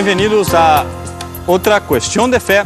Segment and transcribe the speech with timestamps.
[0.00, 0.86] Bem-vindos a
[1.44, 2.64] outra questão de fé.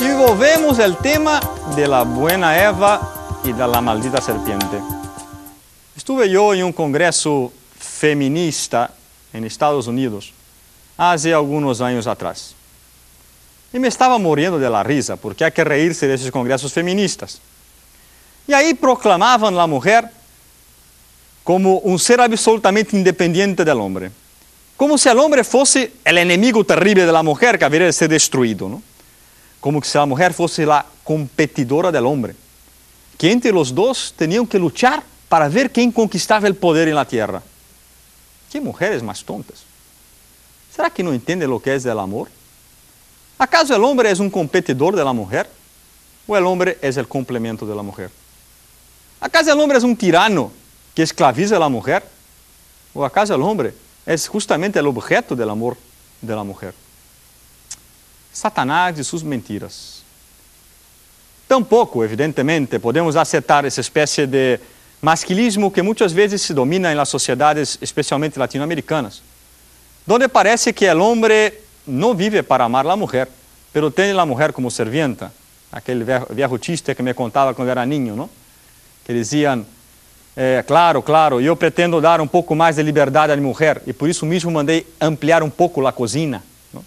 [0.00, 1.38] Envolvemos o tema
[1.76, 4.82] de la buena Eva e da maldita serpiente.
[5.96, 8.90] Estuve eu em um congresso feminista
[9.32, 10.34] em Estados Unidos
[10.98, 12.56] há alguns anos atrás.
[13.72, 17.40] E me estava morrendo de la risa, porque há que reírse desses congressos feministas.
[18.48, 20.12] E aí proclamavam a mulher
[21.44, 24.10] como um ser absolutamente independente do homem.
[24.76, 28.68] Como se o homem fosse o inimigo terrível da mulher que haveria de ser destruído.
[28.68, 28.82] ¿no?
[29.60, 32.34] Como se a mulher fosse a competidora do homem.
[33.16, 37.42] Que entre os dois tinham que lutar para ver quem conquistava o poder na terra.
[38.50, 39.60] Que mulheres mais tontas.
[40.74, 42.28] Será que não entendem o que é o amor?
[43.38, 45.48] ¿Acaso o homem é um competidor da mulher?
[46.26, 48.10] Ou o homem é o complemento da mulher?
[49.20, 50.52] ¿Acaso o homem é um tirano
[50.94, 52.02] que esclaviza a mulher?
[52.94, 53.72] Ou acaso o homem
[54.06, 55.76] é justamente o objeto do amor
[56.20, 56.74] da mulher?
[58.32, 60.02] Satanás e suas mentiras.
[61.46, 64.58] Tampouco, evidentemente, podemos aceitar essa espécie de
[65.02, 69.22] masculismo que muitas vezes se domina nas sociedades, especialmente latino-americanas,
[70.08, 71.52] onde parece que o homem
[71.86, 73.28] não vive para amar a mulher,
[73.72, 75.32] pero tem a mulher como servienta.
[75.70, 78.30] Aquele velho chiste que me contava quando era niño, não?
[79.04, 79.66] Que diziam,
[80.34, 84.08] é, claro, claro, eu pretendo dar um pouco mais de liberdade à mulher e por
[84.08, 86.42] isso mesmo mandei ampliar um pouco a cozinha.
[86.72, 86.84] Não?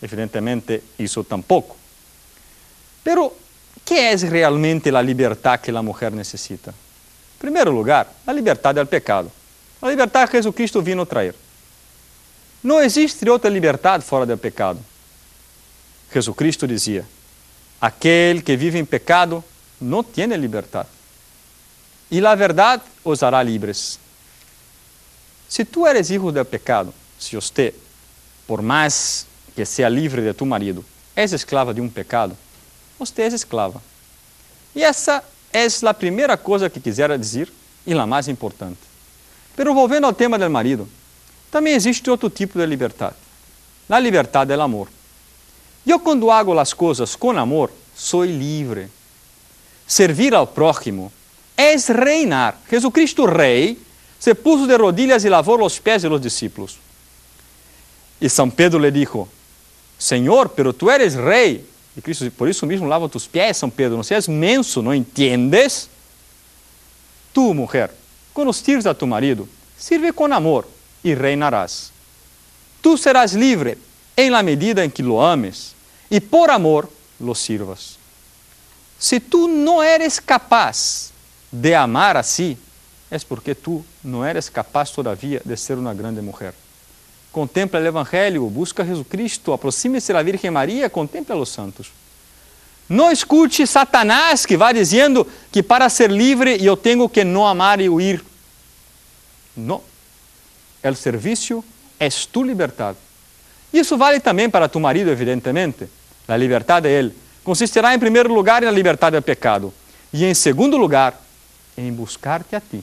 [0.00, 1.76] Evidentemente, isso tampouco.
[3.02, 3.32] Pero,
[3.84, 6.70] que é realmente a liberdade que a mulher necessita?
[6.70, 9.30] Em primeiro lugar, a liberdade do pecado.
[9.80, 11.34] A liberdade que Jesus Cristo vino trazer.
[12.62, 14.78] Não existe outra liberdade fora do pecado.
[16.14, 17.04] Jesus Cristo dizia:
[17.80, 19.42] aquele que vive em pecado
[19.80, 20.88] não tem liberdade.
[22.12, 23.98] E a verdade os hará livres.
[25.48, 27.74] Se tu eres hijo do pecado, se você,
[28.46, 29.26] por mais
[29.56, 30.84] que seja livre de tu marido,
[31.16, 32.36] és esclava de um pecado,
[32.98, 33.82] você é esclava.
[34.76, 37.50] E essa é a primeira coisa que quisera dizer
[37.86, 38.80] e a mais importante.
[39.56, 40.86] Pero volvendo ao tema do marido,
[41.50, 43.16] também existe outro tipo de liberdade.
[43.88, 44.88] A liberdade é o amor.
[45.86, 48.88] Eu, quando hago as coisas com amor, sou livre.
[49.86, 51.10] Servir ao próximo
[51.56, 52.58] é reinar.
[52.70, 53.78] Jesucristo, rei,
[54.18, 56.78] se puso de rodilhas e lavou os pés de los discípulos.
[58.20, 59.28] E São Pedro lhe dijo:
[59.98, 61.64] Senhor, pero tu eres rei.
[61.96, 63.96] E Cristo, por isso mesmo, lava tus pés, São Pedro.
[63.96, 65.88] Não seas menso, não entendes?
[67.32, 67.90] Tu, mulher,
[68.32, 70.66] quando sirves a tu marido, sirve com amor
[71.02, 71.90] e reinarás.
[72.80, 73.78] Tu serás livre
[74.16, 75.74] em la medida em que lo ames
[76.10, 76.90] e por amor
[77.20, 77.98] lo sirvas.
[78.98, 81.11] Se tu não eres capaz
[81.52, 82.56] de amar assim,
[83.10, 86.54] é porque tu não eres capaz todavia de ser uma grande mulher.
[87.30, 91.92] Contempla o Evangelho, busca Jesus Cristo, aproxime-se da Virgem Maria, contempla os santos.
[92.88, 97.80] Não escute Satanás que vai dizendo que para ser livre eu tenho que não amar
[97.80, 98.22] e huir.
[99.56, 99.82] Não.
[100.82, 101.64] O serviço
[102.00, 102.98] é tu liberdade.
[103.72, 105.88] Isso vale também para tu marido, evidentemente.
[106.26, 107.14] A liberdade de ele
[107.44, 109.72] consistirá, em primeiro lugar, na liberdade do pecado.
[110.12, 111.21] E, em segundo lugar,
[111.76, 112.82] em buscar-te a ti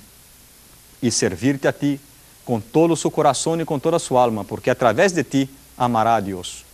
[1.01, 1.99] e servir-te a ti
[2.43, 5.49] com todo o seu coração e com toda a sua alma, porque através de ti
[5.77, 6.65] amará a Deus.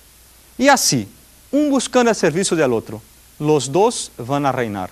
[0.58, 1.08] E assim,
[1.52, 3.02] um buscando a serviço do outro,
[3.40, 4.90] os dois vão a reinar.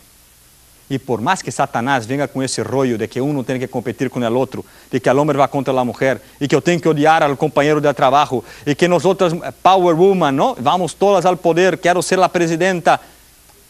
[0.89, 3.67] E por mais que Satanás venha com esse rollo de que um não tem que
[3.67, 6.61] competir com o outro, de que o homem vai contra a mulher, e que eu
[6.61, 9.33] tenho que odiar ao companheiro de trabalho, e que nós outras,
[9.63, 10.55] power woman, não?
[10.55, 12.99] vamos todas ao poder, quero ser a presidenta.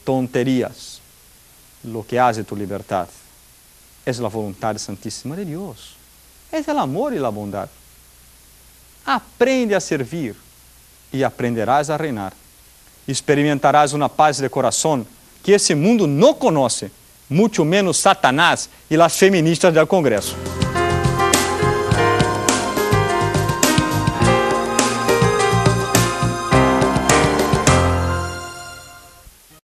[0.04, 1.00] Tonterias.
[1.86, 3.08] Lo que hace tu libertad
[4.06, 5.96] es la voluntad santíssima de Deus.
[6.52, 7.72] Es el amor e a bondade.
[9.06, 10.36] Aprende a servir
[11.12, 12.34] e aprenderás a reinar.
[13.08, 15.06] Experimentarás uma paz de coração
[15.44, 16.92] que esse mundo não conhece
[17.30, 20.36] muito menos Satanás e as feministas do Congresso.